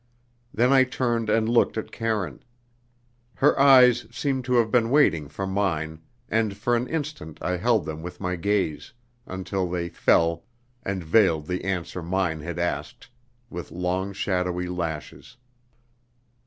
[0.51, 2.41] Then I turned and looked at Karine.
[3.35, 7.85] Her eyes seemed to have been waiting for mine, and for an instant I held
[7.85, 8.93] them with my gaze,
[9.27, 10.43] until they fell,
[10.81, 13.09] and veiled the answer mine had asked,
[13.51, 15.37] with long shadowy lashes.